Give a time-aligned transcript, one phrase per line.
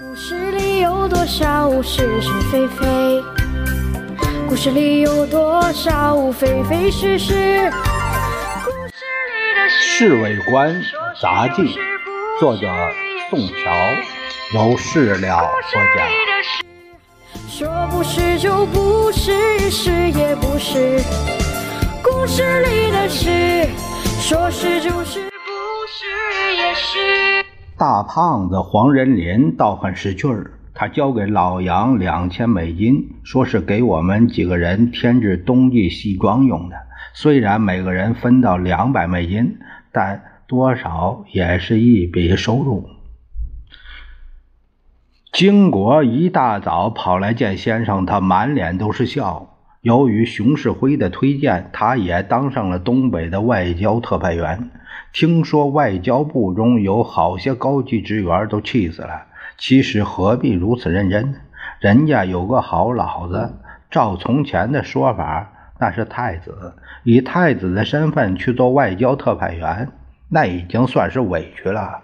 [0.00, 3.22] 故事里有多少是是非非？
[4.48, 7.70] 故事里有多少非非是是？
[8.64, 10.82] 故事里的《侍卫官
[11.20, 11.62] 杂记》，
[12.40, 12.66] 作者
[13.28, 13.70] 宋乔，
[14.54, 16.08] 由事了播讲。
[17.50, 21.02] 说不是就不是，是也不是。
[22.02, 23.68] 故事里的事，
[24.22, 27.31] 说是就是，不是也是。
[27.76, 36.76] 大胖子黄仁林倒很识趣儿，他交给老杨两千美金，说是给我们几个人添置冬季西装用的。
[37.14, 39.58] 虽然每个人分到两百美金，
[39.90, 42.88] 但多少也是一笔收入。
[45.32, 49.51] 金国一大早跑来见先生，他满脸都是笑。
[49.82, 54.70] 由于熊世辉的推荐，他也当上了东北的外交特派员。
[55.12, 59.26] 听说外交部中有好些高级职员都气死了。
[59.58, 61.34] 其实何必如此认真？
[61.80, 63.54] 人家有个好老子，
[63.90, 69.88] 照从前的说法，那是太子，以太子的身份去做外交特派员，
[70.28, 72.02] 那已经算是委屈了。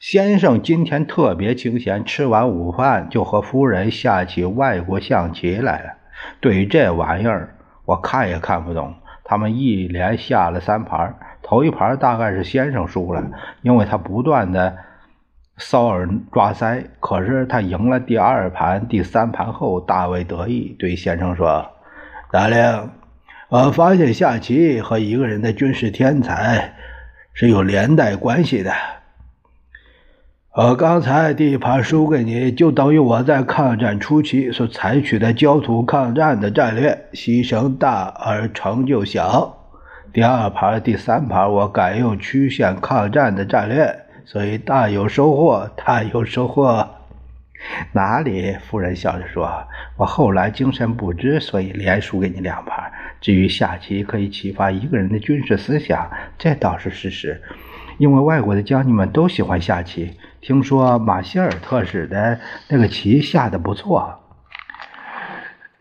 [0.00, 5.92] 先生今天特别清闲，吃完午饭就和夫人下起外国象棋来了。
[6.40, 7.54] 对于这玩意儿，
[7.84, 8.94] 我看也看不懂。
[9.24, 13.22] 他们一连下了三盘，头一盘大概是先生输了，
[13.62, 14.76] 因为他不断的
[15.58, 16.84] 搔耳抓腮。
[16.98, 21.70] 可是他赢了第二盘、第三盘后，大为得意，对先生说
[22.32, 22.90] ：“达令，
[23.48, 26.74] 我发现下棋和一个人的军事天才
[27.32, 28.72] 是有连带关系的。”
[30.52, 39.56] 我刚才第一盘输给你，就等于我在抗战初期所采取的焦土抗战的战略，牺牲大而成就小。
[40.12, 46.84] 第二盘、第三盘，我改用曲线抗战的战略，所以大有收获，大有收获。
[47.92, 48.56] 哪里？
[48.68, 49.48] 夫人笑着说
[49.96, 52.90] ：“我后来精神不支，所以连输给你两盘。
[53.20, 57.40] 至于下棋可以启发一个人的军事思想，这倒是事实，
[57.98, 60.10] 因为外国的将军们都喜欢下棋。”
[60.40, 64.18] 听说马歇尔特使的那个棋下的不错，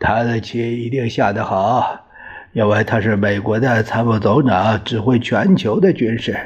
[0.00, 2.06] 他的棋一定下得好，
[2.52, 6.38] 因为他是美国的参谋总长，指挥全球的军事。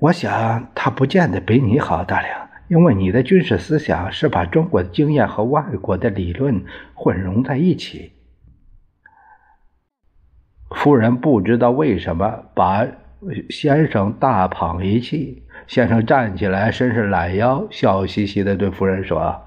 [0.00, 6.64] 我想他不见得比你好，大梁，因为你的军事思想是把中国的经验和外国的理论
[6.94, 8.12] 混融在一起。
[10.74, 12.84] 夫人不知道为什么把
[13.50, 15.44] 先生大捧一气。
[15.66, 19.42] 先生站起来，伸伸懒腰，笑嘻嘻地对夫人说：“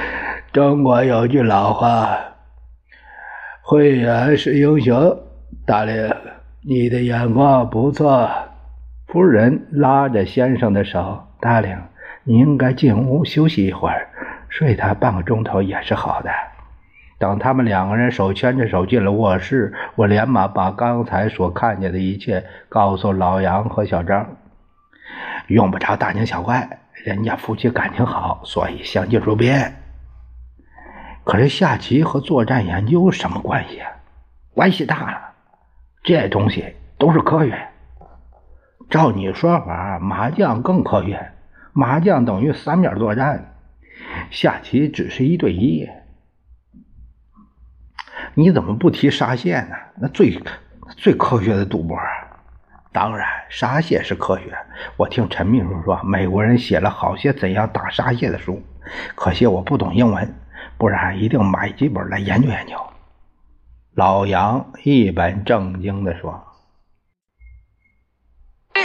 [0.52, 2.18] 中国有句老话，
[3.62, 5.18] 慧眼识英雄。
[5.66, 6.14] 大令，
[6.66, 8.28] 你的眼光不错。”
[9.08, 11.76] 夫人拉着先生的手：“大令，
[12.24, 14.08] 你应该进屋休息一会儿，
[14.48, 16.30] 睡他半个钟头也是好的。”
[17.18, 24.26] 等他们两个人手牵着手进了卧室，我连忙把刚才所看见的一切告诉老杨和小张。
[25.52, 29.54] 用不着大惊小怪，人家夫妻感情好，所以相敬如宾。
[31.24, 33.90] 可是下棋和作战研究什么关系啊？
[34.54, 35.34] 关系大了，
[36.02, 37.68] 这东西都是科学。
[38.90, 41.32] 照你说法，麻将更科学。
[41.72, 43.54] 麻将等于三面作战，
[44.30, 45.88] 下棋只是一对一。
[48.34, 49.76] 你怎么不提沙县呢？
[49.96, 50.38] 那最
[50.96, 51.96] 最科学的赌博。
[52.92, 54.54] 当然，沙蟹是科学。
[54.98, 58.62] 我听陈秘书说，美国人写了好些怎样打沙蟹的书，
[59.14, 60.34] 可惜我不懂英文，
[60.76, 62.76] 不然一定买几本来研究研究。
[63.94, 66.32] 老杨一本正经地说
[68.74, 68.80] ：“故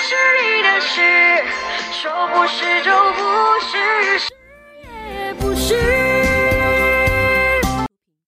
[0.00, 1.00] 事里的事，
[1.92, 3.27] 说不是就不，